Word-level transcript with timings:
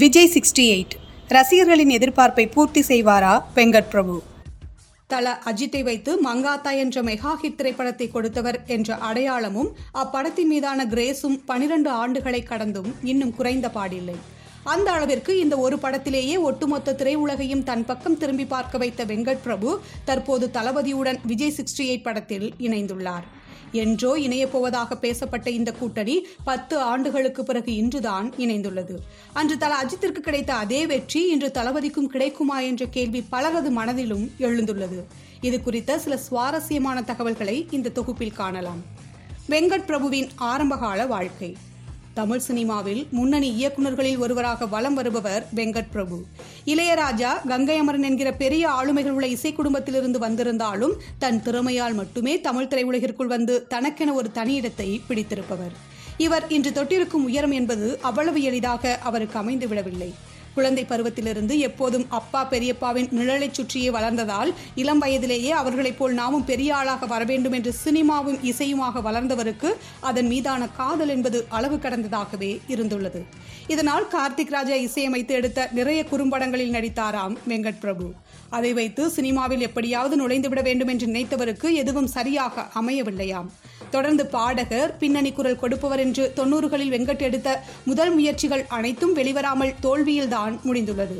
Vijay 0.00 0.28
sixty 0.34 0.64
eight. 0.72 0.94
ரசிகர்களின் 1.34 1.92
எதிர்பார்ப்பை 1.96 2.44
பூர்த்தி 2.54 2.82
செய்வாரா 2.88 3.32
வெங்கட் 3.56 3.88
பிரபு? 3.92 4.14
தல 5.12 5.32
அஜித்தை 5.50 5.80
வைத்து 5.88 6.12
மங்காத்தா 6.26 6.72
என்ற 6.82 7.02
மெகா 7.08 7.32
ஹிட் 7.40 7.56
திரைப்படத்தை 7.60 8.06
கொடுத்தவர் 8.08 8.58
என்ற 8.74 8.98
அடையாளமும் 9.08 9.70
அப்படத்தின் 10.02 10.50
மீதான 10.52 10.86
கிரேஸும் 10.92 11.36
பனிரெண்டு 11.50 11.90
ஆண்டுகளை 12.02 12.42
கடந்தும் 12.50 12.90
இன்னும் 13.12 13.34
குறைந்த 13.40 13.70
பாடில்லை. 13.78 14.16
அந்த 14.74 14.88
அளவிற்கு 14.92 15.34
இந்த 15.38 15.58
ஒரு 15.64 15.78
படத்திலேயே 15.84 16.38
ஒட்டுமொத்த 16.48 16.96
திரையுலகையும் 17.02 17.66
தன் 17.70 17.84
பக்கம் 17.90 18.18
திரும்பி 18.22 18.46
பார்க்க 18.54 18.84
வைத்த 18.84 19.04
வெங்கட் 19.12 19.44
பிரபு 19.48 19.70
தற்போது 20.04 20.48
தளபதியுடன் 20.58 21.20
விஜய் 21.32 21.56
சிக்ஸ்டி 21.58 21.86
எயிட் 21.90 22.08
படத்தில் 22.08 22.48
இணைந்துள்ளார். 22.68 23.26
என்றோ 23.72 24.18
இணையப் 24.18 24.52
போவதாக 24.52 24.96
பேசப்பட்ட 24.96 25.50
இந்த 25.50 25.72
கூட்டணி 25.72 26.26
பத்து 26.44 26.78
ஆண்டுகளுக்கு 26.78 27.44
பிறகு 27.44 27.74
இன்றுதான் 27.74 28.32
இணைந்துள்ளது. 28.38 28.94
அன்று 29.32 29.58
தல 29.58 29.74
அஜித்திற்கு 29.82 30.18
கிடைத்த 30.18 30.54
அதே 30.54 30.86
வெற்றி 30.86 31.28
இன்று 31.28 31.50
தளபதிக்கும் 31.54 32.06
கிடைக்குமா 32.06 32.60
என்ற 32.60 32.86
கேள்வி 32.86 33.22
பலரது 33.22 33.70
மனதிலும் 33.70 34.30
எழுந்துள்ளது. 34.38 35.04
இது 35.40 35.62
குறித்த 35.62 35.98
சில 35.98 36.16
சுவாரஸ்யமான 36.16 37.02
தகவல்களை 37.02 37.66
இந்த 37.70 37.88
தொகுப்பில் 37.88 38.32
காணலாம். 38.32 38.82
வெங்கட் 39.48 39.84
பிரபுவின் 39.84 40.28
ஆரம்பகால 40.36 41.06
வாழ்க்கை. 41.06 41.56
தமிழ் 42.14 42.38
சினிமாவில் 42.38 43.06
முன்னணி 43.10 43.48
இயக்குநர்களில் 43.50 44.18
ஒருவராக 44.18 44.66
வலம் 44.66 44.94
வருபவர் 44.94 45.46
வெங்கட் 45.54 45.90
பிரபு. 45.92 46.16
இளையராஜா 46.64 47.48
கங்கை 47.48 47.76
அமரன் 47.78 48.02
என்கிற 48.02 48.32
பெரிய 48.32 48.68
ஆளுமைகள் 48.68 49.10
உள்ள 49.10 49.26
இசை 49.26 49.52
குடும்பத்திலிருந்து 49.52 50.18
வந்திருந்தாலும் 50.18 50.94
தன் 51.18 51.42
திறமையால் 51.42 51.94
மட்டுமே 51.94 52.40
தமிழ் 52.40 52.70
திரையுலகிற்குள் 52.70 53.32
வந்து 53.34 53.66
தனக்கென 53.66 54.12
ஒரு 54.12 54.30
தனியிடத்தை 54.34 55.00
பிடித்திருப்பவர். 55.08 55.72
இவர் 56.16 56.48
இன்று 56.48 56.70
தொட்டிருக்கும் 56.70 57.26
உயரம் 57.28 57.50
என்பது 57.50 57.98
அவ்வளவு 58.02 58.42
எளிதாக 58.42 58.98
அவருக்கு 59.02 59.38
அமைந்து 59.38 59.68
விடவில்லை 59.68 60.14
குழந்தை 60.54 60.84
பருவத்திலிருந்து 60.84 61.58
எப்போதும் 61.58 62.06
அப்பா 62.08 62.48
பெரியப்பாவின் 62.50 63.10
நிழலைச் 63.10 63.54
சுற்றியே 63.54 63.90
வளர்ந்ததால் 63.90 64.54
இளம் 64.74 64.98
வயதிலேயே 64.98 65.50
அவர்களைப் 65.50 65.98
போல் 65.98 66.12
நாமும் 66.12 66.44
பெரிய 66.44 66.76
ஆளாக 66.76 67.06
வரவேண்டும் 67.06 67.52
என்று 67.52 67.74
சினிமாவும் 67.84 68.38
இசையுமாக 68.42 69.02
வளர்ந்தவருக்கு 69.08 69.70
அதன் 70.00 70.26
மீதான 70.26 70.68
காதல் 70.68 71.08
என்பது 71.08 71.46
அளவு 71.48 71.76
கடந்ததாகவே 71.76 72.60
இருந்துள்ளது. 72.68 73.22
இதனால் 73.66 74.08
கார்த்திக் 74.12 74.50
ராஜா 74.50 74.74
இசையமைத்து 74.74 75.28
எடுத்த 75.28 75.68
நிறைய 75.72 76.04
குறும்படங்களில் 76.04 76.72
நடித்தாராம் 76.72 77.36
வெங்கட் 77.48 77.80
பிரபு. 77.80 78.12
அதை 78.50 78.72
வைத்து 78.72 79.10
சினிமாவில் 79.10 79.60
எப்படியாவது 79.60 80.16
நுழைந்துவிட 80.16 80.62
வேண்டும் 80.62 80.88
என்று 80.88 81.06
நினைத்தவருக்கு 81.06 81.72
எதுவும் 81.72 82.06
சரியாக 82.06 82.66
அமையவில்லையாம் 82.80 83.50
தொடர்ந்து 83.96 84.26
பாடகர் 84.36 84.96
பின்னணி 85.02 85.32
குரல் 85.32 85.60
கொடுப்பவர் 85.62 86.02
என்று 86.04 86.24
தொன்னூறுகளில் 86.36 86.94
வெங்கட் 86.94 87.26
எடுத்த 87.28 87.48
முதல் 87.90 88.12
முயற்சிகள் 88.16 88.64
அனைத்தும் 88.78 89.14
வெளிவராமல் 89.16 89.76
தோல்வியில்தான் 89.86 90.56
முடிந்துள்ளது. 90.68 91.18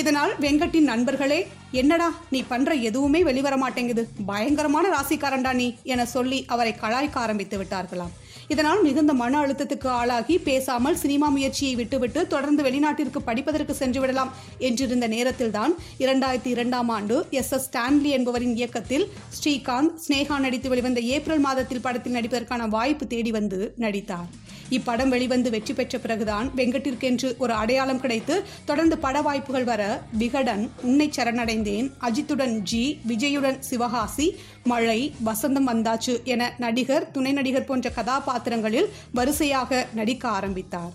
இதனால் 0.00 0.32
வெங்கட்டின் 0.40 0.90
நண்பர்களே 0.92 1.40
என்னடா 1.80 2.08
நீ 2.30 2.40
பண்ற 2.48 2.72
எதுவுமே 2.88 3.20
வெளிவர 3.28 3.56
மாட்டேங்குது 3.56 4.02
பயங்கரமான 4.26 4.86
ராசிக்காரன்டா 4.96 5.52
நீ 5.60 5.68
என 5.94 6.06
சொல்லி 6.14 6.38
அவரை 6.54 6.74
கலாய்க்க 6.80 7.24
ஆரம்பித்து 7.24 7.58
விட்டார்களாம். 7.62 8.14
இதனால் 8.48 8.82
மிகுந்த 8.82 9.12
மன 9.12 9.38
அழுத்தத்துக்கு 9.42 9.88
ஆளாகி 10.00 10.34
பேசாமல் 10.38 10.98
சினிமா 11.02 11.28
முயற்சியை 11.28 11.74
விட்டுவிட்டு 11.74 12.20
தொடர்ந்து 12.26 12.62
வெளிநாட்டிற்கு 12.62 13.20
படிப்பதற்கு 13.28 13.76
சென்றுவிடலாம் 13.80 14.32
என்றிருந்த 14.58 15.08
நேரத்தில்தான் 15.08 15.74
இரண்டாயிரத்தி 15.98 16.52
இரண்டாம் 16.56 16.88
ஆண்டு 16.88 17.16
எஸ் 17.40 17.52
எஸ் 17.52 17.66
ஸ்டான்லி 17.68 18.12
என்பவரின் 18.18 18.54
இயக்கத்தில் 18.54 19.06
ஸ்ரீகாந்த் 19.38 19.94
ஸ்னேகா 20.06 20.38
நடித்து 20.38 20.68
வெளிவந்த 20.68 21.00
ஏப்ரல் 21.16 21.44
மாதத்தில் 21.48 21.80
படத்தில் 21.80 22.16
நடிப்பதற்கான 22.18 22.68
வாய்ப்பு 22.68 23.06
தேடி 23.06 23.30
வந்து 23.30 23.60
நடித்தார். 23.76 24.28
இப்படம் 24.70 25.08
வெளிவந்து 25.08 25.50
வெற்றி 25.50 25.74
பெற்ற 25.74 25.98
பிறகுதான் 25.98 26.50
வெங்கட்டிற்கென்று 26.56 27.36
ஒரு 27.38 27.52
அடையாளம் 27.52 28.00
கிடைத்து 28.00 28.42
தொடர்ந்து 28.64 28.98
பட 28.98 29.22
வாய்ப்புகள் 29.22 29.64
வர 29.64 30.02
விகடன் 30.18 30.70
உன்னை 30.82 31.10
சரணடைந்தேன் 31.16 31.90
அஜித்துடன் 32.00 32.58
ஜி 32.58 33.00
விஜயுடன் 33.08 33.58
சிவகாசி 33.58 34.36
மழை 34.64 35.14
வசந்தம் 35.24 35.68
வந்தாச்சு 35.68 36.24
என 36.24 36.54
நடிகர் 36.58 37.10
துணை 37.10 37.32
நடிகர் 37.32 37.64
போன்ற 37.64 37.90
கதாபாத்திரங்களில் 37.90 38.88
வரிசையாக 39.12 39.86
நடிக்க 39.94 40.28
ஆரம்பித்தார். 40.28 40.92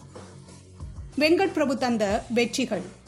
வெங்கட் 1.19 1.53
பிரபு 1.53 1.77
தந்த 1.77 2.23
வெற்றிகள். 2.33 2.99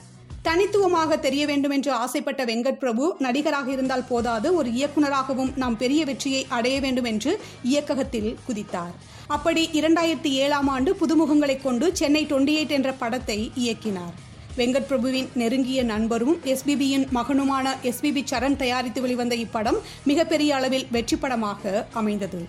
தனித்துவமாக 0.43 1.17
தெரிய 1.17 1.45
வேண்டும் 1.45 1.71
என்று 1.71 1.91
ஆசைப்பட்ட 1.91 2.45
வெங்கட் 2.45 2.77
பிரபு 2.77 3.15
நடிகராக 3.19 3.71
இருந்தால் 3.71 4.03
போதாது 4.03 4.55
ஒரு 4.55 4.69
இயக்குனராகவும் 4.69 5.53
நாம் 5.55 5.77
பெரிய 5.77 6.05
வெற்றியை 6.05 6.45
அடைய 6.49 6.79
வேண்டும் 6.79 7.03
என்று 7.03 7.39
இயக்ககத்தில் 7.63 8.37
குதித்தார். 8.47 8.93
அப்படி 9.27 9.69
இரண்டாயிரத்தி 9.73 10.27
ஏழாம் 10.27 10.67
ஆண்டு 10.67 10.93
புதுமுகங்களைக் 10.93 11.61
கொண்டு 11.61 11.95
சென்னை 11.95 12.25
டுவெண்டி 12.25 12.57
எயிட் 12.57 12.69
என்ற 12.69 12.91
படத்தை 12.91 13.51
இயக்கினார். 13.55 14.13
வெங்கட் 14.57 14.87
பிரபுவின் 14.89 15.29
நெருங்கிய 15.39 15.83
நண்பரும் 15.91 16.35
எஸ்பிபியின் 16.51 17.05
மகனுமான 17.15 17.67
எஸ்பிபி 17.89 18.21
சரண் 18.31 18.57
தயாரித்து 18.61 18.99
வெளிவந்த 19.05 19.35
இப்படம் 19.43 19.79
மிகப்பெரிய 20.09 20.49
அளவில் 20.57 20.85
வெற்றி 20.95 21.17
படமாக 21.23 21.71
அமைந்தது. 22.01 22.39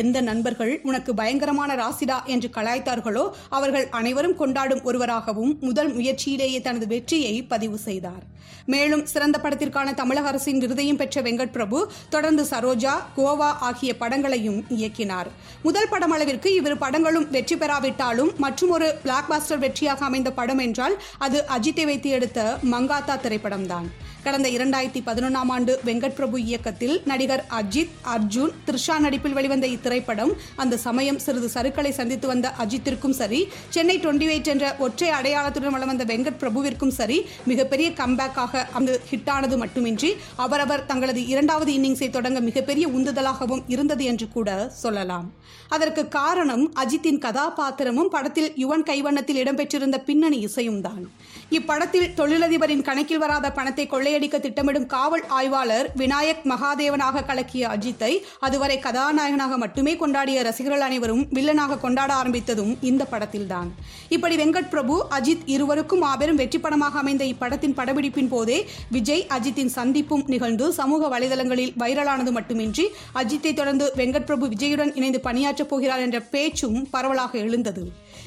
எந்த 0.00 0.20
நண்பர்கள் 0.28 0.72
உனக்கு 0.88 1.12
பயங்கரமான 1.20 1.70
ராசிடா 1.82 2.18
என்று 2.34 2.48
கலாய்த்தார்களோ 2.56 3.24
அவர்கள் 3.58 3.86
அனைவரும் 3.98 4.36
கொண்டாடும் 4.40 4.82
ஒருவராகவும் 4.90 5.52
முதல் 5.68 5.90
முயற்சியிலேயே 5.98 6.60
தனது 6.66 6.88
வெற்றியை 6.94 7.34
பதிவு 7.52 7.78
செய்தார். 7.86 8.24
மேலும் 8.72 9.04
சிறந்த 9.12 9.36
படத்திற்கான 9.44 9.94
தமிழக 10.00 10.28
அரசின் 10.32 10.60
விருதையும் 10.64 10.98
பெற்ற 11.00 11.22
வெங்கட் 11.28 11.54
பிரபு 11.56 11.78
தொடர்ந்து 12.14 12.42
சரோஜா 12.50 12.96
கோவா 13.16 13.50
ஆகிய 13.68 13.92
படங்களையும் 14.02 14.60
இயக்கினார். 14.78 15.30
முதல் 15.68 15.90
படம் 15.94 16.14
அளவிற்கு 16.16 16.50
இவ்விரு 16.58 16.76
படங்களும் 16.84 17.30
வெற்றி 17.36 17.58
பெறாவிட்டாலும் 17.62 18.34
மற்றும் 18.46 18.74
ஒரு 18.78 18.90
பிளாக் 19.06 19.30
பாஸ்டர் 19.30 19.64
வெற்றியாக 19.66 20.04
அமைந்த 20.10 20.32
படம் 20.40 20.62
என்றால் 20.66 20.96
அது 21.26 21.38
அஜித்தை 21.56 21.84
வைத்து 21.84 22.10
எடுத்த 22.10 22.58
மங்காத்தா 22.70 23.16
திரைப்படம்தான். 23.16 23.86
கடந்த 24.24 24.48
இரண்டாயிரத்தி 24.48 25.00
பதினொன்றாம் 25.04 25.50
ஆண்டு 25.50 25.72
வெங்கட் 25.84 26.14
பிரபு 26.14 26.36
இயக்கத்தில் 26.40 27.02
நடிகர் 27.04 27.44
அஜித் 27.50 27.94
அர்ஜுன் 28.04 28.52
த்ரிஷா 28.66 28.98
நடிப்பில் 28.98 29.32
வெளிவந்த 29.32 29.66
இத்திரைப்படம் 29.66 30.32
அந்த 30.56 30.76
சமயம் 30.76 31.18
சிறிது 31.18 31.48
சருக்களை 31.54 31.90
சந்தித்து 31.90 32.26
வந்த 32.26 32.54
அஜித்திற்கும் 32.58 33.16
சரி 33.16 33.40
சென்னை 33.68 33.96
டுவெண்டி 33.98 34.28
எயிட் 34.28 34.46
என்ற 34.46 34.76
ஒற்றை 34.78 35.10
அடையாளத்துடன் 35.10 35.70
வளம் 35.70 35.88
வந்த 35.88 36.04
வெங்கட் 36.04 36.38
பிரபுவிற்கும் 36.40 36.94
சரி 36.98 37.18
மிகப்பெரிய 37.44 37.90
கம்பேக்காக 37.90 38.64
அந்த 38.72 39.00
ஹிட்டானது 39.10 39.56
மட்டுமின்றி 39.56 40.16
அவரவர் 40.36 40.86
தங்களது 40.86 41.26
இரண்டாவது 41.26 41.72
இன்னிங்ஸை 41.72 42.10
தொடங்க 42.10 42.40
மிகப்பெரிய 42.40 42.88
உந்துதலாகவும் 42.88 43.64
இருந்தது 43.66 44.04
என்று 44.04 44.28
கூட 44.28 44.48
சொல்லலாம். 44.74 45.26
அதற்கு 45.68 46.08
காரணம் 46.08 46.64
அஜித்தின் 46.74 47.20
கதாபாத்திரமும் 47.20 48.10
படத்தில் 48.10 48.52
யுவன் 48.56 48.82
கைவண்ணத்தில் 48.82 49.42
இடம்பெற்றிருந்த 49.42 49.98
பின்னணி 49.98 50.38
இசையும் 50.38 50.80
தான் 50.80 51.04
இப்படத்தில் 51.50 52.12
தொழிலதிபரின் 52.16 52.82
கணக்கில் 52.82 53.18
வராத 53.18 53.46
பணத்தை 53.52 53.86
கொள்ளையடிக்க 54.12 54.38
திட்டமிடும் 54.44 54.86
காவல் 54.86 55.22
ஆய்வாளர் 55.36 55.86
விநாயக் 56.00 56.42
மகாதேவனாக 56.50 57.22
கலக்கிய 57.28 57.64
அஜித்தை 57.74 58.10
அதுவரை 58.46 58.76
கதாநாயகனாக 58.86 59.56
மட்டுமே 59.62 59.92
கொண்டாடிய 60.02 60.38
ரசிகர்கள் 60.48 60.84
அனைவரும் 60.86 61.22
வில்லனாக 61.36 61.78
கொண்டாட 61.84 62.10
ஆரம்பித்ததும் 62.20 62.72
இந்த 62.90 63.02
படத்தில்தான். 63.12 63.68
இப்படி 64.16 64.36
வெங்கட் 64.42 64.70
பிரபு 64.74 64.96
அஜித் 65.18 65.46
இருவருக்கும் 65.54 66.02
மாபெரும் 66.04 66.40
வெற்றி 66.42 66.58
படமாக 66.58 66.98
அமைந்த 67.02 67.24
இப்படத்தின் 67.24 67.76
படப்பிடிப்பின் 67.78 68.30
போதே 68.34 68.58
விஜய் 68.96 69.24
அஜித்தின் 69.36 69.72
சந்திப்பும் 69.78 70.26
நிகழ்ந்து 70.26 70.68
சமூக 70.80 71.08
வலைதளங்களில் 71.14 71.74
வைரலானது 71.84 72.32
மட்டுமின்றி 72.38 72.86
அஜித்தை 73.22 73.54
தொடர்ந்து 73.54 73.88
வெங்கட் 73.96 74.28
பிரபு 74.30 74.46
விஜயுடன் 74.46 74.94
இணைந்து 74.94 75.22
பணியாற்றப் 75.28 75.72
போகிறார் 75.72 76.04
என்ற 76.06 76.20
பேச்சும் 76.34 76.78
பரவலாக 76.90 77.32
எழுந்தது. 77.38 77.84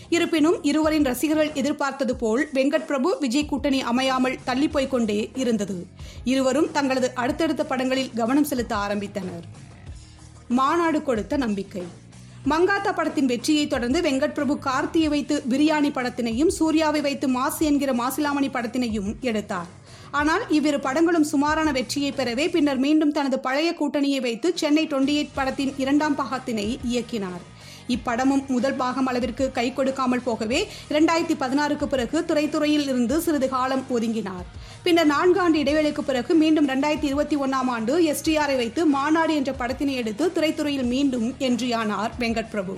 இருப்பினும் 0.10 0.58
இருவரின் 0.64 1.04
ரசிகர்கள் 1.04 1.52
எதிர்பார்த்தது 1.54 2.16
போல் 2.16 2.50
வெங்கட் 2.54 2.90
பிரபு 2.92 3.18
விஜய் 3.20 3.46
கூட்டணி 3.46 3.82
அமையாமல் 3.82 4.40
தள்ளி 4.44 4.68
போய்க் 4.68 4.94
கொண்டே 4.96 5.32
இருந்தது. 5.36 5.78
இருவரும் 6.24 6.72
தங்களது 6.72 7.10
அடுத்தடுத்த 7.14 7.66
படங்களில் 7.66 8.14
கவனம் 8.14 8.50
செலுத்த 8.54 8.76
ஆரம்பித்தனர். 8.76 9.46
மாநாடு 10.48 11.02
கொடுத்த 11.04 11.38
நம்பிக்கை. 11.38 11.86
மங்காத்தா 12.52 12.92
படத்தின் 12.96 13.26
வெற்றியை 13.26 13.68
தொடர்ந்து 13.68 14.02
வெங்கட் 14.02 14.34
பிரபு 14.34 14.56
கார்த்தியை 14.66 15.08
வைத்து 15.14 15.44
பிரியாணி 15.50 15.90
படத்தினையும் 15.94 16.52
சூர்யாவை 16.58 17.02
வைத்து 17.02 17.28
மாசு 17.28 17.66
என்கிற 17.66 17.94
மாசிலாமணி 17.94 18.50
படத்தினையும் 18.50 19.10
எடுத்தார். 19.20 19.72
ஆனால் 20.12 20.44
இவ்விரு 20.50 20.80
படங்களும் 20.80 21.24
சுமாரான 21.24 21.72
வெற்றியை 21.72 22.12
பெறவே 22.12 22.50
பின்னர் 22.50 22.78
மீண்டும் 22.78 23.12
தனது 23.12 23.40
பழைய 23.40 23.70
கூட்டணியை 23.80 24.22
வைத்து 24.22 24.52
சென்னை 24.56 24.88
டுவெண்டி 24.88 25.16
எயிட் 25.20 25.36
படத்தின் 25.36 25.74
இரண்டாம் 25.78 26.18
பாகத்தினை 26.18 26.68
இயக்கினார். 26.92 27.44
இப்படமும் 27.88 28.46
முதல் 28.48 28.78
பாகம் 28.82 29.06
அளவிற்கு 29.06 29.52
கை 29.52 29.74
கொடுக்காமல் 29.74 30.24
போகவே 30.24 30.68
இரண்டாயிரத்தி 30.90 31.36
பதினாறுக்கு 31.44 31.86
பிறகு 31.86 32.26
திரைத்துறையில் 32.30 32.88
இருந்து 32.92 33.22
சிறிது 33.22 33.50
காலம் 33.50 33.86
ஒதுங்கினார். 33.90 34.48
பின்னர் 34.84 35.12
நான்கு 35.14 35.40
ஆண்டு 35.40 35.60
இடைவெளிக்கு 35.64 36.02
பிறகு 36.02 36.34
மீண்டும் 36.34 36.68
இரண்டாயிரத்தி 36.68 37.04
இருபத்தி 37.04 37.38
ஒன்னாம் 37.38 37.70
ஆண்டு 37.76 37.94
எஸ்டிஆரை 38.14 38.56
வைத்து 38.56 38.86
மாநாடு 38.86 39.36
என்ற 39.36 39.54
படத்தினை 39.54 39.94
எடுத்து 39.94 40.32
திரைத்துறையில் 40.32 40.92
மீண்டும் 40.96 41.36
என்றியானார் 41.40 42.12
வெங்கட் 42.20 42.50
பிரபு. 42.50 42.76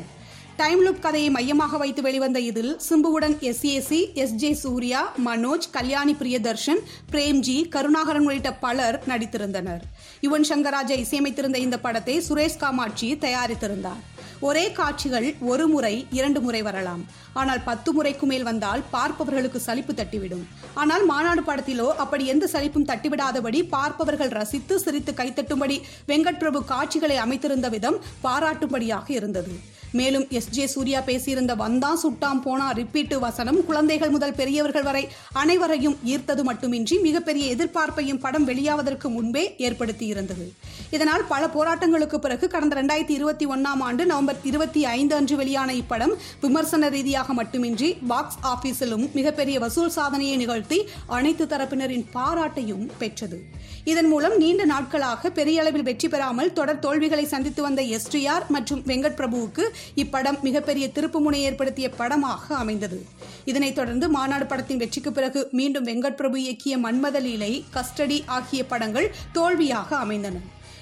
டைம் 0.58 0.80
லுப் 0.86 1.00
கதையை 1.00 1.30
மையமாக 1.30 1.78
வைத்து 1.78 2.02
வெளிவந்த 2.02 2.40
இதில் 2.40 2.80
சிம்புவுடன் 2.90 3.40
S 3.40 3.66
A C 3.66 4.14
S 4.14 4.34
J 4.34 4.54
Suriya 4.54 5.14
Manoj 5.26 5.68
Kalyani 5.72 6.14
Priyadarshan 6.14 6.82
Premji 7.12 7.70
Karunakaran 7.70 8.26
உள்ளிட்ட 8.26 8.54
பலர் 8.54 9.04
நடித்திருந்தனர். 9.08 9.84
யுவன் 10.22 10.48
சங்கராஜா 10.50 10.98
இசையமைத்திருந்த 11.06 11.56
இந்த 11.56 11.80
படத்தை 11.80 12.24
சுரேஷ் 12.30 12.58
காமாட்சி 12.58 13.16
தயாரித்திருந்தார். 13.16 14.02
ஒரே 14.40 14.72
காட்சிகள் 14.72 15.36
ஒரு 15.40 15.68
முறை 15.68 16.08
இரண்டு 16.12 16.42
முறை 16.42 16.62
வரலாம். 16.62 17.06
ஆனால் 17.34 17.64
பத்து 17.64 17.94
முறைக்கு 17.94 18.26
மேல் 18.26 18.44
வந்தால் 18.44 18.84
பார்ப்பவர்களுக்கு 18.92 19.60
சலிப்பு 19.60 19.94
தட்டிவிடும். 19.94 20.46
ஆனால் 20.74 21.06
மாநாடு 21.06 21.42
படத்திலோ 21.42 21.88
அப்படி 21.96 22.26
எந்த 22.26 22.48
சலிப்பும் 22.48 22.86
தட்டிவிடாதபடி 22.86 23.70
பார்ப்பவர்கள் 23.70 24.30
ரசித்து 24.30 24.80
சிரித்து 24.80 25.12
கைத்தட்டும்படி 25.12 25.82
வெங்கட் 26.08 26.38
பிரபு 26.38 26.64
காட்சிகளை 26.64 27.18
அமைத்திருந்த 27.18 27.70
விதம் 27.70 28.00
பாராட்டும்படியாக 28.24 29.10
இருந்தது. 29.10 29.76
மேலும் 29.92 30.28
எஸ். 30.30 30.50
ஜே. 30.50 30.68
சூர்யா 30.68 31.02
பேசியிருந்த 31.02 31.56
வந்தான் 31.56 32.00
சுட்டாம் 32.04 32.42
போனா 32.42 32.72
ரிப்பீட்டு 32.72 33.20
வசனம் 33.20 33.66
குழந்தைகள் 33.66 34.10
முதல் 34.10 34.34
பெரியவர்கள் 34.34 34.84
வரை 34.84 35.10
அனைவரையும் 35.34 35.98
ஈர்த்தது 36.06 36.44
மட்டுமின்றி 36.44 37.00
மிகப்பெரிய 37.00 37.56
எதிர்பார்ப்பையும் 37.56 38.20
படம் 38.20 38.48
வெளியாவதற்கு 38.48 39.10
முன்பே 39.10 39.56
ஏற்படுத்தியிருந்தது. 39.58 40.52
இதனால் 40.92 41.26
பல 41.28 41.48
போராட்டங்களுக்கு 41.48 42.16
பிறகு 42.16 42.48
கடந்த 42.48 42.82
ரெண்டாயிரத்தி 42.82 43.10
இருபத்தி 43.10 43.48
ஒன்னாம் 43.48 43.80
ஆண்டு 43.80 44.06
நவம்பர் 44.06 44.27
இருபத்தி 44.44 44.86
ஐந்து 44.86 45.16
அன்று 45.16 45.36
வெளியான 45.36 45.74
இப்படம் 45.74 46.14
விமர்சன 46.42 46.90
ரீதியாக 46.90 47.34
மட்டுமின்றி 47.34 47.98
பாக்ஸ் 48.08 48.38
ஆபீஸிலும் 48.54 49.14
மிகப்பெரிய 49.14 49.60
வசூல் 49.60 49.90
சாதனையை 49.90 50.38
நிகழ்த்தி 50.38 50.80
அனைத்து 51.06 51.46
தரப்பினரின் 51.46 52.06
பாராட்டையும் 52.14 52.92
பெற்றது. 52.98 53.40
இதன் 53.84 54.08
மூலம் 54.08 54.38
நீண்ட 54.38 54.66
நாட்களாக 54.66 55.30
பெரிய 55.30 55.62
அளவில் 55.62 55.84
வெற்றி 55.84 56.08
பெறாமல் 56.08 56.54
தொடர் 56.54 56.80
தோல்விகளை 56.80 57.26
சந்தித்து 57.26 57.62
வந்த 57.62 57.82
எஸ்டிஆர் 57.82 58.48
மற்றும் 58.50 58.84
வெங்கட் 58.86 59.18
பிரபுவுக்கு 59.20 59.66
இப்படம் 59.96 60.42
மிகப்பெரிய 60.42 60.88
திருப்புமுனை 60.88 61.40
ஏற்படுத்திய 61.50 61.90
படமாக 61.90 62.56
அமைந்தது. 62.56 63.06
இதனைத் 63.46 63.76
தொடர்ந்து 63.76 64.10
மாநாடு 64.10 64.46
படத்தின் 64.46 64.78
வெற்றிக்கு 64.78 65.12
பிறகு 65.12 65.50
மீண்டும் 65.52 65.86
வெங்கட் 65.86 66.20
பிரபு 66.22 66.38
இயக்கிய 66.38 66.76
மன்மத 66.86 67.20
லீலை 67.20 67.66
கஸ்டடி 67.76 68.20
ஆகிய 68.26 68.66
படங்கள் 68.66 69.16
தோல்வியாக 69.32 69.96
அமைந்தன. 69.96 70.38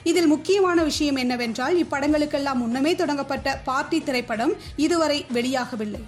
இதில் 0.10 0.28
முக்கியமான 0.28 0.78
விஷயம் 0.84 1.16
என்னவென்றால் 1.16 1.78
இப்படங்களுக்கெல்லாம் 1.84 2.62
முன்னமே 2.64 2.92
தொடங்கப்பட்ட 2.96 3.58
பார்ட்டி 3.70 4.00
திரைப்படம் 4.04 4.54
இதுவரை 4.76 5.26
வெளியாகவில்லை. 5.34 6.02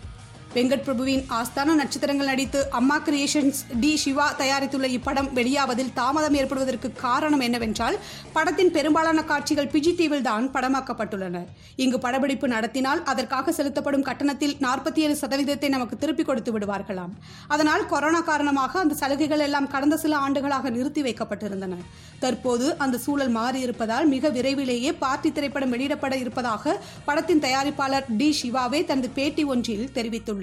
வெங்கட் 0.56 0.84
பிரபுவின் 0.86 1.24
ஆஸ்தான 1.38 1.74
நட்சத்திரங்கள் 1.80 2.30
நடித்து 2.30 2.60
அம்மா 2.78 2.96
கிரியேஷன்ஸ் 3.08 3.60
டி 3.82 3.90
சிவா 4.04 4.26
தயாரித்துள்ள 4.40 4.88
இப்படம் 4.98 5.28
வெளியாவதில் 5.38 5.92
தாமதம் 5.98 6.36
ஏற்படுவதற்கு 6.40 6.90
காரணம் 7.02 7.44
என்னவென்றால் 7.48 7.98
படத்தின் 8.36 8.72
பெரும்பாலான 8.76 9.24
காட்சிகள் 9.32 9.70
பிஜி 9.74 9.92
தீவில் 10.00 10.26
தான் 10.28 10.46
படமாக்கப்பட்டுள்ளன. 10.56 11.42
இங்கு 11.84 12.00
படப்பிடிப்பு 12.06 12.48
நடத்தினால் 12.48 13.04
அதற்காக 13.12 13.54
செலுத்தப்படும் 13.58 14.06
கட்டணத்தில் 14.10 14.56
நாற்பத்தி 14.66 15.04
ஏழு 15.06 15.18
சதவீதத்தை 15.22 15.70
நமக்கு 15.76 15.98
திருப்பிக் 15.98 16.30
கொடுத்து 16.30 16.54
விடுவார்களாம். 16.56 17.14
அதனால் 17.48 17.86
கொரோனா 17.94 18.22
காரணமாக 18.32 18.80
அந்த 18.80 18.98
சலுகைகள் 19.02 19.46
எல்லாம் 19.48 19.70
கடந்த 19.76 19.98
சில 20.06 20.18
ஆண்டுகளாக 20.18 20.74
நிறுத்தி 20.78 21.04
வைக்கப்பட்டிருந்தன. 21.10 21.78
தற்போது 22.26 22.68
அந்த 22.86 22.98
சூழல் 23.06 23.36
மாறியிருப்பதால் 23.40 24.10
மிக 24.16 24.30
விரைவிலேயே 24.40 24.94
பார்ட்டி 25.04 25.32
திரைப்படம் 25.32 25.76
வெளியிடப்பட 25.76 26.16
இருப்பதாக 26.24 26.78
படத்தின் 27.06 27.46
தயாரிப்பாளர் 27.48 28.10
டி 28.22 28.32
சிவாவே 28.42 28.82
தனது 28.92 29.10
பேட்டி 29.20 29.46
ஒன்றில் 29.54 29.88
தெரிவித்துள்ளார். 30.00 30.37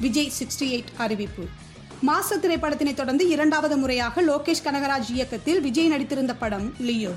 விஜய் 0.00 0.32
சிக்ஸ்டி 0.38 0.62
எயிட் 0.62 0.92
அறிவிப்பு. 0.98 1.44
மாஸ்டர் 2.00 2.40
திரைப்படத்தினை 2.40 2.94
தொடர்ந்து 2.94 3.28
இரண்டாவது 3.28 3.76
முறையாக 3.76 4.22
லோகேஷ் 4.22 4.64
கனகராஜ் 4.64 5.10
இயக்கத்தில் 5.10 5.60
விஜய் 5.60 5.90
நடித்திருந்த 5.92 6.34
படம் 6.34 6.74
லியோ. 6.80 7.12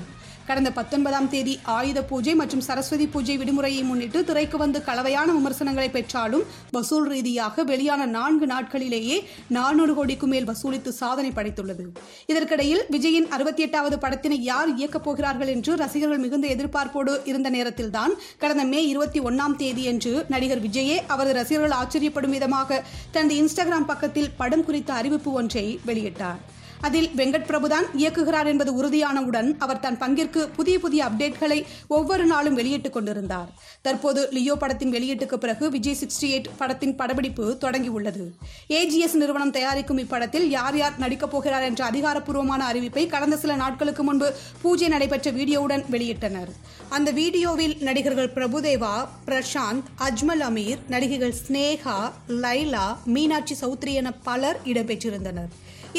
கடந்த 0.48 0.70
பத்தொன்பதாம் 0.70 1.28
தேதி 1.28 1.54
ஆயுத 1.76 2.00
பூஜை 2.10 2.34
மற்றும் 2.40 2.62
சரஸ்வதி 2.66 3.06
பூஜை 3.14 3.34
விடுமுறையை 3.38 3.82
முன்னிட்டு 3.88 4.24
திரைக்கு 4.24 4.56
வந்து 4.62 4.78
கலவையான 4.88 5.28
விமர்சனங்களை 5.32 5.88
பெற்றாலும் 5.90 6.44
வசூல் 6.76 7.08
ரீதியாக 7.12 7.64
வெளியான 7.70 8.06
நான்கு 8.16 8.46
நாட்களிலேயே 8.46 9.16
நானூறு 9.56 9.94
கோடிக்கு 9.94 10.26
மேல் 10.26 10.48
வசூலித்து 10.50 10.88
சாதனை 11.02 11.30
படைத்துள்ளது. 11.38 11.84
இதற்கிடையில் 12.26 12.82
விஜயின் 12.96 13.28
அறுபத்தி 13.28 13.62
எட்டாவது 13.62 13.98
படத்தினை 13.98 14.40
யார் 14.50 14.72
இயக்கப் 14.76 15.06
போகிறார்கள் 15.06 15.52
என்று 15.56 15.74
ரசிகர்கள் 15.76 16.24
மிகுந்த 16.24 16.48
எதிர்பார்ப்போடு 16.56 17.14
இருந்த 17.24 17.50
நேரத்தில்தான் 17.50 18.14
கடந்த 18.38 18.64
மே 18.72 18.82
இருபத்தி 18.86 19.20
ஒன்னாம் 19.20 19.56
தேதியன்று 19.62 20.14
நடிகர் 20.28 20.64
விஜயே 20.66 20.98
அவரது 21.06 21.38
ரசிகர்கள் 21.40 21.78
ஆச்சரியப்படும் 21.82 22.36
விதமாக 22.38 22.82
தனது 23.10 23.34
இன்ஸ்டாகிராம் 23.42 23.90
பக்கத்தில் 23.92 24.30
படம் 24.36 24.64
குறித்த 24.64 24.92
அறிவிப்பு 24.92 25.32
ஒன்றை 25.32 25.80
வெளியிட்டார். 25.86 26.42
அதில் 26.80 27.08
வெங்கட் 27.16 27.48
பிரபுதான் 27.48 27.86
இயக்குகிறார் 27.98 28.46
என்பது 28.46 28.84
உறுதியானவுடன் 28.84 29.54
அவர் 29.58 29.80
தன் 29.80 29.98
பங்கிற்கு 29.98 30.48
புதிய 30.56 30.78
புதிய 30.78 31.04
அப்டேட்களை 31.04 31.64
ஒவ்வொரு 31.86 32.26
நாளும் 32.26 32.54
வெளியிட்டுக் 32.54 32.92
கொண்டிருந்தார். 32.92 33.48
தற்போது 33.82 34.28
லியோ 34.30 34.56
படத்தின் 34.56 34.92
வெளியீட்டுக்கு 34.92 35.34
பிறகு 35.34 35.70
விஜய் 35.70 35.96
சிக்ஸ்டி 36.00 36.24
எயிட் 36.24 36.50
படத்தின் 36.56 36.96
படப்பிடிப்பு 36.96 37.56
தொடங்கியுள்ளது. 37.60 38.30
ஏஜிஎஸ் 38.68 39.14
நிறுவனம் 39.14 39.50
தயாரிக்கும் 39.50 39.98
இப்படத்தில் 39.98 40.46
யார் 40.48 40.76
யார் 40.76 40.98
நடிக்கப் 40.98 41.30
போகிறார் 41.30 41.62
என்ற 41.62 41.84
அதிகாரப்பூர்வமான 41.84 42.72
அறிவிப்பை 42.72 43.06
கடந்த 43.06 43.36
சில 43.36 43.54
நாட்களுக்கு 43.54 44.02
முன்பு 44.02 44.32
பூஜை 44.62 44.88
நடைபெற்ற 44.88 45.30
வீடியோவுடன் 45.30 45.84
வெளியிட்டனர். 45.90 46.52
அந்த 46.88 47.10
வீடியோவில் 47.10 47.76
நடிகர்கள் 47.80 48.32
பிரபுதேவா 48.34 49.08
பிரசாந்த் 49.26 49.84
அஜ்மல் 49.98 50.44
அமீர் 50.48 50.78
நடிகைகள் 50.88 51.34
ஸ்னேகா 51.48 52.12
லைலா 52.28 52.96
மீனாட்சி 53.04 53.56
சௌத்ரி 53.60 53.92
என 53.92 54.12
பலர் 54.12 54.60
இடம்பெற்றிருந்தனர். 54.64 55.48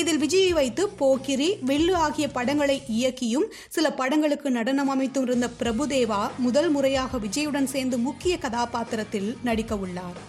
இதில் 0.01 0.21
விஜயை 0.23 0.51
வைத்து 0.59 0.83
போக்கிரி 1.01 1.49
வில்லு 1.69 1.93
ஆகிய 2.05 2.25
படங்களை 2.37 2.77
இயக்கியும் 2.97 3.47
சில 3.75 3.91
படங்களுக்கு 3.99 4.49
நடனம் 4.57 4.91
அமைத்தும் 4.95 5.25
இருந்த 5.27 5.47
பிரபுதேவா 5.61 6.23
முதல் 6.37 6.69
முறையாக 6.69 7.19
விஜயுடன் 7.25 7.69
சேர்ந்து 7.73 7.97
முக்கிய 8.07 8.33
கதாபாத்திரத்தில் 8.45 9.29
நடிக்க 9.43 9.75
உள்ளார். 9.85 10.19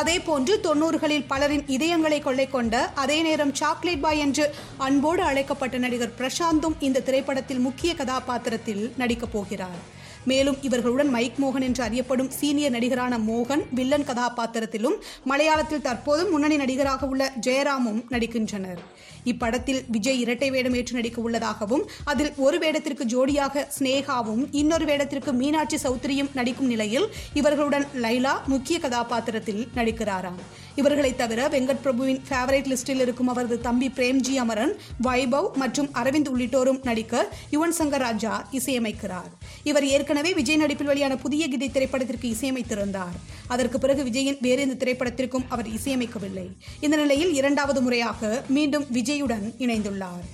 அதே 0.00 0.14
போன்று 0.26 0.54
தொன்னூறுகளில் 0.66 1.26
பலரின் 1.32 1.64
இதயங்களை 1.76 2.18
கொள்ளை 2.22 2.46
கொண்ட 2.48 2.76
அதே 3.02 3.18
நேரம் 3.22 3.54
சாக்லேட் 3.54 4.04
பாய் 4.04 4.22
என்று 4.26 4.44
அன்போடு 4.86 5.22
அழைக்கப்பட்ட 5.22 5.78
நடிகர் 5.78 6.18
பிரசாந்தும் 6.20 6.78
இந்த 6.80 7.02
திரைப்படத்தில் 7.08 7.64
முக்கிய 7.68 7.92
கதாபாத்திரத்தில் 7.94 8.84
நடிக்கப் 9.02 9.32
போகிறார். 9.32 9.82
மேலும் 10.24 10.58
இவர்களுடன் 10.62 11.08
மைக் 11.08 11.38
மோகன் 11.42 11.66
என்று 11.68 11.82
அறியப்படும் 11.82 12.30
சீனியர் 12.30 12.72
நடிகரான 12.72 13.18
மோகன் 13.18 13.62
வில்லன் 13.70 14.04
கதாபாத்திரத்திலும் 14.04 14.96
மலையாளத்தில் 15.30 15.80
தற்போது 15.80 16.30
முன்னணி 16.30 16.56
நடிகராக 16.56 17.06
உள்ள 17.06 17.32
ஜெயராமும் 17.46 18.02
நடிக்கின்றனர். 18.10 18.82
இப்படத்தில் 19.24 19.82
விஜய் 19.88 20.18
இரட்டை 20.18 20.50
வேடம் 20.50 20.74
ஏற்று 20.74 20.94
நடிக்க 20.94 21.20
உள்ளதாகவும் 21.20 21.84
அதில் 22.04 22.32
ஒரு 22.36 22.58
வேடத்திற்கு 22.58 23.04
ஜோடியாக 23.04 23.66
ஸ்னேகாவும் 23.78 24.44
இன்னொரு 24.50 24.84
வேடத்திற்கு 24.84 25.32
மீனாட்சி 25.32 25.76
சௌத்ரியும் 25.76 26.30
நடிக்கும் 26.34 26.66
நிலையில் 26.66 27.06
இவர்களுடன் 27.34 27.86
லைலா 28.02 28.34
முக்கிய 28.46 28.78
கதாபாத்திரத்தில் 28.78 29.68
நடிக்கிறாராம். 29.74 30.40
இவர்களை 30.76 31.16
தவிர 31.16 31.48
வெங்கட் 31.48 31.82
பிரபுவின் 31.82 32.22
ஃபேவரட் 32.28 32.68
லிஸ்டில் 32.72 33.00
இருக்கும் 33.00 33.28
அவரது 33.28 33.60
தம்பி 33.60 33.88
பிரேம்ஜி 33.88 34.34
அமரன் 34.34 34.76
வைபவ் 35.02 35.52
மற்றும் 35.52 35.88
அரவிந்த் 35.94 36.28
உள்ளிட்டோரும் 36.34 36.80
நடிக்க 36.82 37.32
யுவன் 37.50 37.74
சங்கர் 37.78 38.04
ராஜா 38.06 38.48
இசையமைக்கிறார். 38.52 39.30
இவர் 39.64 39.86
ஏற்கனவே 39.86 40.34
விஜய் 40.34 40.56
நடிப்பில் 40.56 40.86
வெளியான 40.86 41.16
புதிய 41.16 41.48
கிதை 41.48 41.70
திரைப்படத்திற்கு 41.70 42.30
இசையமைத்திருந்தார். 42.30 43.16
அதற்கு 43.46 43.78
பிறகு 43.78 44.04
விஜயின் 44.04 44.38
வேறு 44.40 44.60
எந்த 44.60 44.84
திரைப்படத்திற்கும் 44.84 45.44
அவர் 45.48 45.68
இசையமைக்கவில்லை. 45.68 46.50
இந்த 46.80 46.96
நிலையில் 46.96 47.34
இரண்டாவது 47.34 47.82
முறையாக 47.82 48.42
மீண்டும் 48.48 48.84
விஜயுடன் 48.92 49.52
இணைந்துள்ளார். 49.58 50.26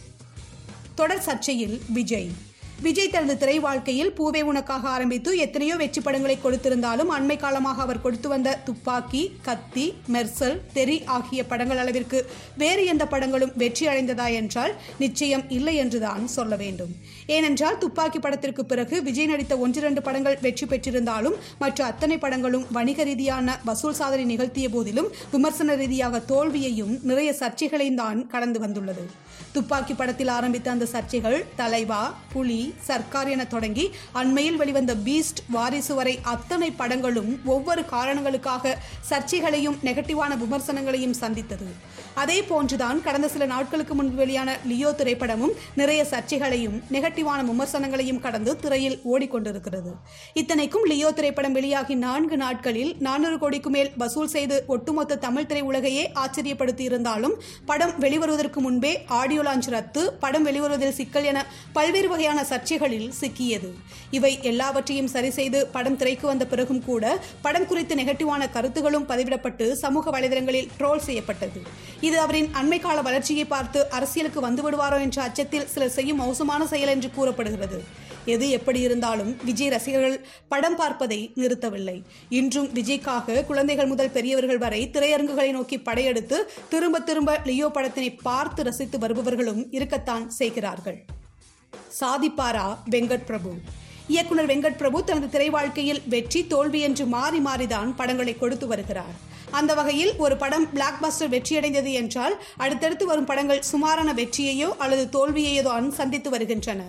தொடர் 0.94 1.22
சர்ச்சையில் 1.26 1.80
விஜய். 1.88 2.30
விஜய் 2.84 3.10
தனது 3.12 3.34
திரை 3.38 3.54
வாழ்க்கையில் 3.64 4.12
பூவே 4.18 4.40
உனக்காக 4.50 4.84
ஆரம்பித்து 4.96 5.30
எத்தனையோ 5.44 5.76
வெற்றி 5.80 6.00
படங்களை 6.00 6.36
கொடுத்திருந்தாலும் 6.42 7.10
அண்மை 7.14 7.36
காலமாக 7.42 7.82
அவர் 7.84 8.00
கொடுத்து 8.04 8.28
வந்த 8.32 8.50
துப்பாக்கி 8.66 9.22
கத்தி 9.46 9.86
மெர்சல் 10.14 10.54
தெரி 10.76 10.96
ஆகிய 11.16 11.40
படங்கள் 11.52 11.80
அளவிற்கு 11.82 12.18
வேறு 12.62 12.82
எந்த 12.92 13.04
படங்களும் 13.14 13.52
வெற்றி 13.62 13.84
அடைந்ததா 13.92 14.26
என்றால் 14.40 14.74
நிச்சயம் 15.04 15.44
இல்லை 15.56 15.74
என்றுதான் 15.82 16.24
சொல்ல 16.36 16.56
வேண்டும். 16.62 16.92
ஏனென்றால் 17.36 17.80
துப்பாக்கி 17.84 18.20
படத்திற்கு 18.26 18.64
பிறகு 18.72 18.96
விஜய் 19.08 19.30
நடித்த 19.32 19.56
ஒன்றிரண்டு 19.66 20.02
படங்கள் 20.08 20.40
வெற்றி 20.46 20.68
பெற்றிருந்தாலும் 20.72 21.38
மற்ற 21.64 21.86
அத்தனை 21.90 22.18
படங்களும் 22.26 22.66
வணிக 22.78 23.04
ரீதியான 23.10 23.58
வசூல் 23.70 23.98
சாதனை 24.02 24.26
நிகழ்த்திய 24.32 24.68
போதிலும் 24.76 25.10
விமர்சன 25.34 25.76
ரீதியாக 25.82 26.22
தோல்வியையும் 26.32 26.94
நிறைய 27.10 27.32
சர்ச்சைகளையும் 27.42 28.00
தான் 28.04 28.20
கடந்து 28.34 28.60
வந்துள்ளது. 28.66 29.06
துப்பாக்கி 29.52 29.94
படத்தில் 29.94 30.32
ஆரம்பித்த 30.36 30.70
அந்த 30.70 30.86
சர்ச்சைகள் 30.92 31.38
தலைவா 31.60 32.00
புலி 32.32 32.60
சர்க்கார் 32.88 33.30
என 33.34 33.46
தொடங்கி 33.54 33.84
அண்மையில் 34.20 34.58
வெளிவந்த 34.62 34.94
பீஸ்ட் 35.06 35.40
வாரிசு 35.56 35.94
வரை 35.94 36.14
அத்தனை 36.34 36.70
படங்களும் 36.80 37.30
ஒவ்வொரு 37.54 37.84
காரணங்களுக்காக 37.94 38.74
சர்ச்சைகளையும் 39.10 39.78
நெகட்டிவான 39.88 40.30
விமர்சனங்களையும் 40.42 41.16
சந்தித்தது. 41.22 41.68
அதே 42.22 42.38
போன்றுதான் 42.42 43.02
கடந்த 43.06 43.28
சில 43.34 43.46
நாட்களுக்கு 43.46 43.94
முன்பு 43.94 44.16
வெளியான 44.22 44.56
லியோ 44.70 44.90
திரைப்படமும் 45.00 45.54
நிறைய 45.80 46.00
சர்ச்சைகளையும் 46.12 46.76
நெகட்டிவான 46.94 47.40
விமர்சனங்களையும் 47.50 48.22
கடந்து 48.26 48.52
திரையில் 48.64 48.98
ஓடிக்கொண்டிருக்கிறது. 49.12 49.92
இத்தனைக்கும் 50.40 50.86
லியோ 50.92 51.10
திரைப்படம் 51.18 51.56
வெளியாகி 51.58 51.94
நான்கு 52.06 52.36
நாட்களில் 52.44 52.92
நானூறு 53.06 53.38
கோடிக்கு 53.42 53.70
மேல் 53.76 53.92
வசூல் 54.02 54.32
செய்து 54.36 54.56
ஒட்டுமொத்த 54.74 55.20
தமிழ் 55.26 55.48
திரை 55.50 55.62
உலகையே 55.70 56.04
ஆச்சரியப்படுத்தி 56.24 56.86
இருந்தாலும் 56.90 57.36
படம் 57.70 57.94
வெளிவருவதற்கு 58.04 58.60
முன்பே 58.66 58.92
ஆடி 59.20 59.27
ஆடியோ 59.28 59.42
லான்ச் 59.46 59.66
ரத்து 59.72 60.02
படம் 60.20 60.44
வெளிவருவதில் 60.48 60.94
சிக்கல் 60.98 61.26
என 61.30 61.38
பல்வேறு 61.76 62.08
வகையான 62.12 62.38
சர்ச்சைகளில் 62.50 63.08
சிக்கியது. 63.20 63.70
இவை 64.16 64.30
எல்லாவற்றையும் 64.50 65.10
சரி 65.14 65.30
செய்து 65.38 65.58
படம் 65.74 65.98
திரைக்கு 66.00 66.26
வந்த 66.30 66.44
பிறகும் 66.52 66.80
கூட 66.88 67.04
படம் 67.46 67.66
குறித்து 67.70 67.94
நெகட்டிவான 68.00 68.48
கருத்துகளும் 68.56 69.06
பதிவிடப்பட்டு 69.10 69.66
சமூக 69.84 70.14
வலைதளங்களில் 70.16 70.70
ட்ரோல் 70.78 71.04
செய்யப்பட்டது. 71.08 71.62
இது 72.08 72.18
அவரின் 72.24 72.50
அண்மை 72.60 72.80
கால 72.86 72.98
வளர்ச்சியை 73.08 73.46
பார்த்து 73.54 73.80
அரசியலுக்கு 73.98 74.42
வந்துவிடுவாரோ 74.48 75.00
என்ற 75.06 75.20
அச்சத்தில் 75.28 75.70
சிலர் 75.74 75.96
செய்யும் 76.00 76.22
மோசமான 76.26 76.66
செயல் 76.74 76.94
என்று 76.96 77.10
கூறப்படுகிறது. 77.18 77.80
எது 78.34 78.46
எப்படி 78.58 78.80
இருந்தாலும் 78.86 79.32
விஜய் 79.48 79.72
ரசிகர்கள் 79.74 80.16
படம் 80.52 80.76
பார்ப்பதை 80.80 81.20
நிறுத்தவில்லை. 81.42 81.96
இன்றும் 82.38 82.68
விஜய்க்காக 82.78 83.44
குழந்தைகள் 83.50 83.90
முதல் 83.92 84.14
பெரியவர்கள் 84.16 84.62
வரை 84.64 84.80
திரையரங்குகளை 84.94 85.50
நோக்கி 85.58 85.78
படையெடுத்து 85.88 86.38
திரும்ப 86.72 87.02
திரும்ப 87.10 87.36
லியோ 87.48 87.68
படத்தினை 87.76 88.10
பார்த்து 88.28 88.66
ரசித்து 88.68 88.98
வருபவர்களும் 89.04 89.62
இருக்கத்தான் 89.78 90.26
செய்கிறார்கள். 90.40 90.98
சாதிப்பாரா 92.00 92.66
வெங்கட் 92.94 93.28
பிரபு. 93.30 93.52
இயக்குனர் 94.12 94.50
வெங்கட் 94.50 94.78
பிரபு 94.82 94.98
தனது 95.08 95.26
திரை 95.32 95.48
வாழ்க்கையில் 95.54 96.02
வெற்றி 96.12 96.40
தோல்வி 96.52 96.80
என்று 96.88 97.04
மாறி 97.14 97.40
மாறிதான் 97.46 97.90
படங்களை 97.98 98.34
கொடுத்து 98.42 98.66
வருகிறார். 98.72 99.16
அந்த 99.58 99.72
வகையில் 99.74 100.12
ஒரு 100.24 100.36
படம் 100.42 100.66
பிளாக் 100.74 101.00
பஸ்டர் 101.02 101.32
வெற்றியடைந்தது 101.34 101.92
என்றால் 102.00 102.34
அடுத்தடுத்து 102.64 103.04
வரும் 103.10 103.28
படங்கள் 103.30 103.62
சுமாரான 103.70 104.12
வெற்றியையோ 104.20 104.68
அல்லது 104.84 105.04
தோல்வியையோ 105.16 105.62
தான் 105.68 105.86
சந்தித்து 105.98 106.30
வருகின்றன. 106.34 106.80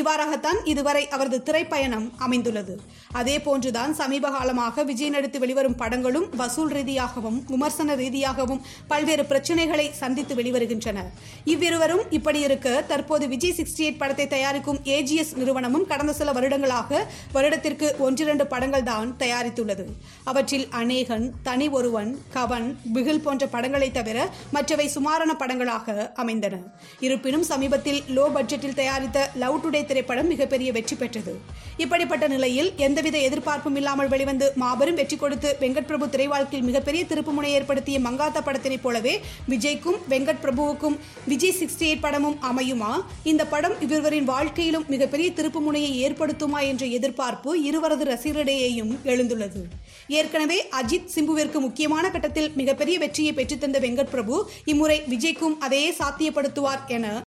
இவ்வாறாகத்தான் 0.00 0.58
இதுவரை 0.72 1.02
அவரது 1.14 1.38
திரைப்பயணம் 1.48 2.06
அமைந்துள்ளது. 2.26 2.74
அதே 3.20 3.36
போன்றுதான் 3.46 3.92
சமீப 4.00 4.30
காலமாக 4.36 4.84
விஜய் 4.90 5.12
நடித்து 5.14 5.38
வெளிவரும் 5.42 5.76
படங்களும் 5.82 6.28
வசூல் 6.40 6.72
ரீதியாகவும் 6.76 7.38
விமர்சன 7.52 7.96
ரீதியாகவும் 8.02 8.62
பல்வேறு 8.92 9.24
பிரச்சனைகளை 9.32 9.86
சந்தித்து 10.02 10.34
வெளிவருகின்றன. 10.40 10.98
இவ்விருவரும் 11.52 12.04
இப்படி 12.18 12.40
இருக்க 12.48 12.68
தற்போது 12.92 13.24
விஜய் 13.34 13.56
சிக்ஸ்டி 13.58 13.84
எயிட் 13.86 14.00
படத்தை 14.02 14.26
தயாரிக்கும் 14.34 14.80
ஏஜிஎஸ் 14.96 15.34
நிறுவனமும் 15.40 15.86
கடந்த 15.92 16.14
சில 16.20 16.32
வருடங்களாக 16.38 17.02
வருடத்திற்கு 17.36 17.88
ஒன்றிரண்டு 18.06 18.46
படங்கள் 18.54 18.88
தான் 18.92 19.12
தயாரித்துள்ளது. 19.22 19.86
அவற்றில் 20.32 20.66
அநேகன் 20.80 21.28
தனி 21.48 21.68
ஒருவன் 21.78 22.03
கவன் 22.36 22.66
பிகில் 22.94 23.22
போன்ற 23.26 23.46
படங்களை 23.54 23.90
தவிர 23.98 24.18
மற்றவை 24.56 24.86
சுமாரான 24.96 25.32
படங்களாக 25.42 26.12
அமைந்தன. 26.22 26.54
இருப்பினும் 27.06 27.46
சமீபத்தில் 27.50 28.00
லோ 28.16 28.26
பட்ஜெட்டில் 28.36 28.78
தயாரித்த 28.80 29.18
லவ் 29.42 29.58
டுடே 29.64 29.82
திரைப்படம் 29.84 30.30
மிகப்பெரிய 30.34 30.68
வெற்றி 30.78 30.96
பெற்றது. 30.96 31.34
இப்படிப்பட்ட 31.84 32.24
நிலையில் 32.34 32.70
எந்தவித 32.86 33.16
எதிர்பார்ப்பும் 33.28 33.78
இல்லாமல் 33.82 34.10
வெளிவந்து 34.14 34.48
மாபெரும் 34.62 34.98
வெற்றி 35.00 35.16
கொடுத்து 35.16 35.50
வெங்கட் 35.60 35.88
பிரபு 35.90 36.06
திரைவாழ்க்கையில் 36.14 36.68
மிகப்பெரிய 36.70 37.04
திருப்புமுனை 37.12 37.50
ஏற்படுத்திய 37.58 37.98
மங்காத்தா 38.06 38.42
படத்தினைப் 38.48 38.84
போலவே 38.86 39.14
விஜய்க்கும் 39.52 39.98
வெங்கட் 40.12 40.42
பிரபுவுக்கும் 40.44 40.96
விஜய் 41.30 41.56
சிக்ஸ்டி 41.60 41.86
எயிட் 41.88 42.04
படமும் 42.06 42.38
அமையுமா? 42.50 42.92
இந்த 43.32 43.42
படம் 43.54 43.76
இவர்களின் 43.86 44.28
வாழ்க்கையிலும் 44.32 44.84
மிகப்பெரிய 44.94 45.28
திருப்புமுனையை 45.38 45.92
ஏற்படுத்துமா 46.06 46.60
என்ற 46.70 46.84
எதிர்பார்ப்பு 46.98 47.50
இருவரது 47.68 48.04
ரசிகரிடையேயும் 48.04 48.92
எழுந்துள்ளது. 49.12 49.62
ஏற்கனவே 50.18 50.58
அஜித் 50.80 51.10
சிம்புவிற்கு 51.14 51.58
முக்கியமான 51.66 51.93
முக்கியமான 51.96 52.14
கட்டத்தில் 52.14 52.54
மிகப்பெரிய 52.54 52.96
வெற்றியை 52.98 53.32
பெற்றுத்தந்த 53.34 53.78
வெங்கட் 53.80 54.10
பிரபு 54.10 54.36
இம்முறை 54.64 54.96
விஜய்க்கும் 55.08 55.54
அதையே 55.58 55.90
சாத்தியப்படுத்துவார் 55.92 56.82
என 56.88 57.06